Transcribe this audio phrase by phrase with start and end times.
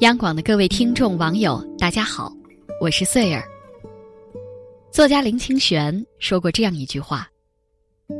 [0.00, 2.30] 央广的各位听众、网友，大家好，
[2.82, 3.42] 我是穗儿。
[4.90, 7.26] 作家林清玄说过这样一句话：“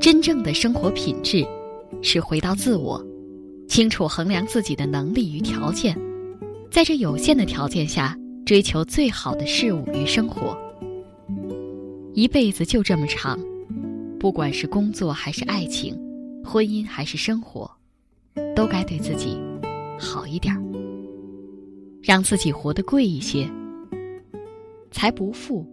[0.01, 1.47] 真正的生活品质，
[2.01, 3.05] 是回到自我，
[3.69, 5.95] 清楚衡量自己的能力与条件，
[6.71, 10.57] 在这有限的条件下，追求最好的事物与生活。
[12.15, 13.39] 一辈子就这么长，
[14.19, 15.95] 不管是工作还是爱情，
[16.43, 17.71] 婚姻还是生活，
[18.55, 19.39] 都该对自己
[20.01, 20.63] 好一点儿。”
[22.07, 23.51] 让自己活得贵一些，
[24.93, 25.67] 才不负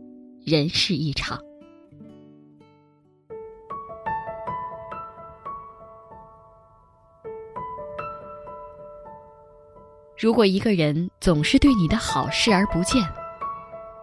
[0.43, 1.39] 人世一场。
[10.17, 13.07] 如果一个人总是对你的好视而不见，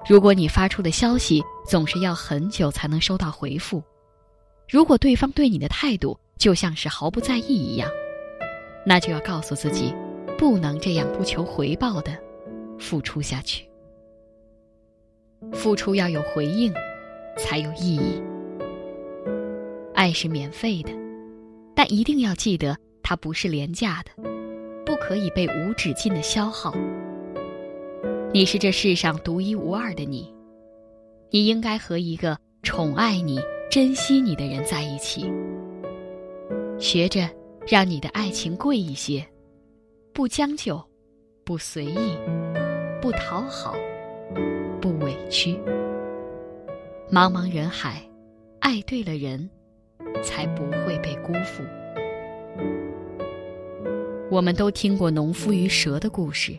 [0.08, 3.82] 如果你发出的消息总是要很久才能收到回复，
[4.68, 7.90] 如果对方对你的态度就像是毫不在意一样，
[8.86, 9.92] 那就要告诉自己。
[10.40, 12.16] 不能这样不求回报的
[12.78, 13.68] 付出下去。
[15.52, 16.72] 付出要有回应，
[17.36, 18.22] 才有意义。
[19.94, 20.92] 爱是免费的，
[21.76, 24.12] 但一定要记得它不是廉价的，
[24.86, 26.74] 不可以被无止境的消耗。
[28.32, 30.34] 你是这世上独一无二的你，
[31.28, 33.38] 你应该和一个宠爱你、
[33.70, 35.30] 珍惜你的人在一起。
[36.78, 37.28] 学着
[37.68, 39.22] 让你的爱情贵一些。
[40.20, 40.78] 不将就，
[41.46, 42.14] 不随意，
[43.00, 43.74] 不讨好，
[44.78, 45.58] 不委屈。
[47.10, 48.06] 茫茫人海，
[48.58, 49.48] 爱对了人，
[50.22, 51.62] 才不会被辜负。
[54.30, 56.54] 我们都听过农夫与蛇的故事，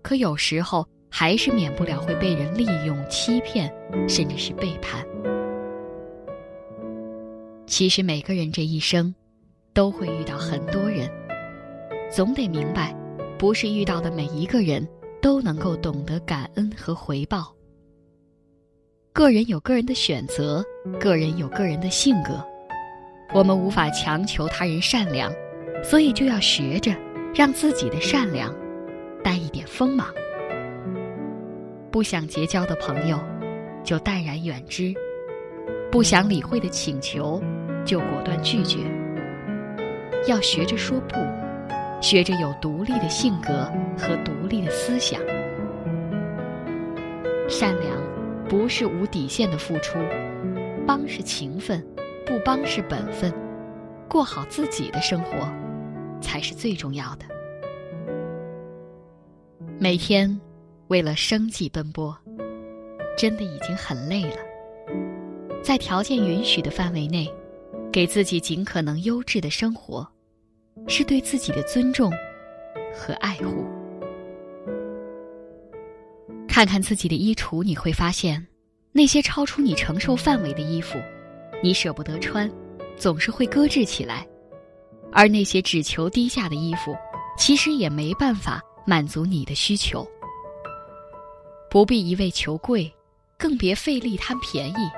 [0.00, 3.68] 可有时候还是免不了会被人利用、欺骗，
[4.08, 5.04] 甚至是背叛。
[7.66, 9.12] 其实每个人这一生，
[9.74, 11.10] 都会遇到很多人。
[12.10, 12.94] 总得明白，
[13.38, 14.86] 不是遇到的每一个人
[15.20, 17.52] 都能够懂得感恩和回报。
[19.12, 20.64] 个人有个人的选择，
[21.00, 22.42] 个人有个人的性格，
[23.34, 25.32] 我们无法强求他人善良，
[25.82, 26.94] 所以就要学着
[27.34, 28.54] 让自己的善良
[29.24, 30.08] 带一点锋芒。
[31.90, 33.18] 不想结交的朋友，
[33.82, 34.94] 就淡然远之；
[35.90, 37.42] 不想理会的请求，
[37.84, 38.78] 就果断拒绝。
[40.26, 41.16] 要学着说不。
[42.06, 43.68] 学着有独立的性格
[43.98, 45.20] 和独立的思想，
[47.48, 48.00] 善良
[48.48, 49.98] 不是无底线的付出，
[50.86, 51.84] 帮是情分，
[52.24, 53.34] 不帮是本分，
[54.08, 55.52] 过好自己的生活
[56.20, 57.24] 才是最重要的。
[59.76, 60.40] 每天
[60.86, 62.16] 为了生计奔波，
[63.18, 64.36] 真的已经很累了，
[65.60, 67.28] 在条件允许的范围内，
[67.90, 70.08] 给自己尽可能优质的生活。
[70.86, 72.12] 是对自己的尊重
[72.94, 73.64] 和爱护。
[76.48, 78.46] 看看自己的衣橱，你会发现，
[78.92, 80.98] 那些超出你承受范围的衣服，
[81.62, 82.50] 你舍不得穿，
[82.96, 84.26] 总是会搁置起来；
[85.12, 86.96] 而那些只求低价的衣服，
[87.36, 90.06] 其实也没办法满足你的需求。
[91.68, 92.90] 不必一味求贵，
[93.36, 94.90] 更别费力贪便宜，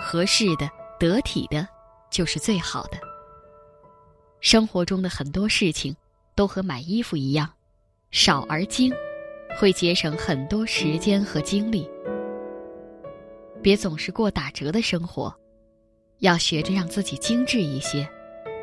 [0.00, 0.66] 合适的、
[0.98, 1.68] 得体的，
[2.10, 2.96] 就是最好的。
[4.40, 5.94] 生活中的很多事情，
[6.34, 7.50] 都和买衣服一样，
[8.10, 8.92] 少而精，
[9.58, 11.88] 会节省很多时间和精力。
[13.62, 15.34] 别总是过打折的生活，
[16.18, 18.08] 要学着让自己精致一些，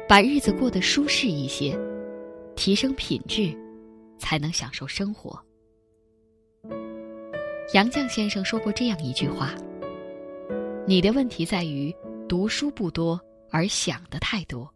[0.07, 1.77] 把日子过得舒适一些，
[2.55, 3.53] 提升品质，
[4.17, 5.37] 才能享受生活。
[7.73, 9.53] 杨绛先生说过这样一句话
[10.85, 11.93] ：“你的问题在于
[12.29, 13.19] 读书不多，
[13.49, 14.71] 而想的太多。”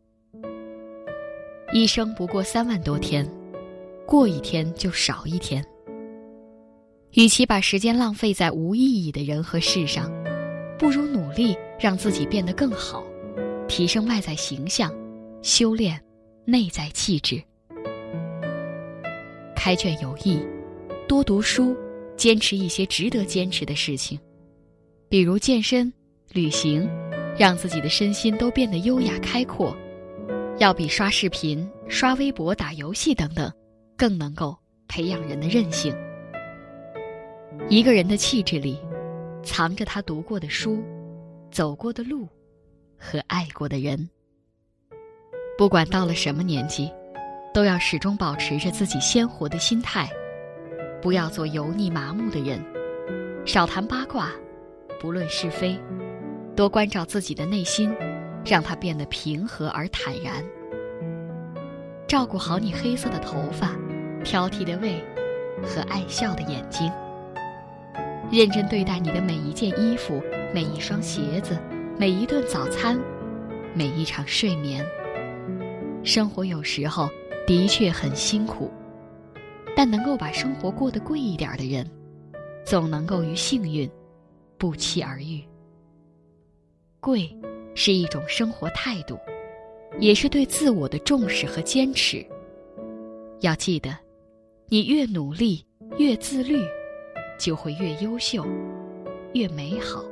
[1.74, 3.30] 一生不过三万多天，
[4.06, 5.64] 过一天就少一天。
[7.12, 10.10] 与其把时间浪费在无意义的人和事上，
[10.80, 13.04] 不如努力让自己变得更好，
[13.68, 14.94] 提升外在形象，
[15.42, 16.02] 修炼
[16.46, 17.42] 内在气质。
[19.54, 20.40] 开卷有益，
[21.06, 21.76] 多读书，
[22.16, 24.18] 坚持一些值得坚持的事情，
[25.10, 25.92] 比如健身、
[26.32, 26.90] 旅行，
[27.38, 29.76] 让自己的身心都变得优雅开阔。
[30.60, 33.52] 要比刷视频、刷微博、打游戏等等，
[33.96, 34.58] 更能够
[34.88, 35.96] 培养人的韧性。
[37.70, 38.80] 一个人的气质里，
[39.44, 40.84] 藏着他读过的书、
[41.52, 42.28] 走过的路
[42.98, 44.10] 和爱过的人。
[45.60, 46.92] 不管到了什么年纪，
[47.54, 50.10] 都要始终保持着自己鲜活的心态，
[51.04, 52.60] 不要做油腻麻木的人，
[53.46, 54.32] 少谈八卦，
[55.00, 55.80] 不论是非，
[56.56, 57.92] 多关照自己的内心。
[58.48, 60.44] 让它变得平和而坦然。
[62.08, 63.76] 照顾好你黑色的头发，
[64.24, 65.04] 挑剔的胃，
[65.62, 66.90] 和爱笑的眼睛。
[68.32, 70.22] 认真对待你的每一件衣服、
[70.54, 71.58] 每一双鞋子、
[71.98, 73.00] 每一顿早餐、
[73.74, 74.86] 每一场睡眠。
[76.04, 77.10] 生活有时候
[77.46, 78.72] 的确很辛苦，
[79.76, 81.86] 但能够把生活过得贵一点的人，
[82.66, 83.90] 总能够与幸运
[84.58, 85.44] 不期而遇。
[87.00, 87.30] 贵
[87.78, 89.20] 是一种生活态度，
[90.00, 92.26] 也是对自我的重视和坚持。
[93.42, 93.96] 要记得，
[94.68, 95.64] 你越努力，
[96.00, 96.60] 越自律。
[97.40, 98.44] 就会越优秀，
[99.34, 100.04] 越美好。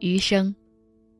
[0.00, 0.52] 余生，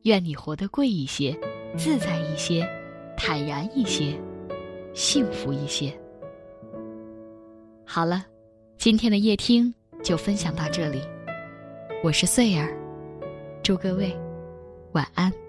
[0.01, 1.33] 愿你活得贵一些，
[1.77, 2.69] 自在一些，
[3.15, 4.13] 坦然一些，
[4.93, 5.89] 幸福一些。
[7.85, 8.25] 好了，
[8.77, 9.73] 今天的夜听
[10.03, 10.99] 就分享到这里。
[12.03, 12.77] 我是穗儿，
[13.63, 14.13] 祝各位
[14.93, 15.42] 晚安。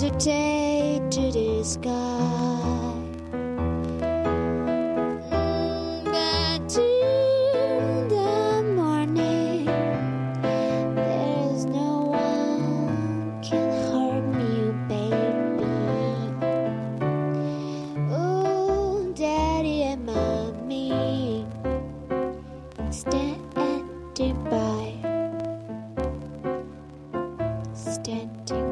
[0.00, 2.94] dictate to the sky.
[6.04, 9.66] But in the morning,
[10.94, 15.66] there's no one can baby.
[18.10, 21.46] Oh, daddy and mommy,
[22.90, 24.94] standing by,
[27.74, 28.69] standing.